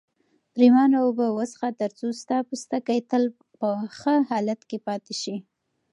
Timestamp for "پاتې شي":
4.87-5.35